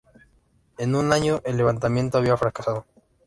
[0.79, 2.87] En un año, el levantamiento había fracasado.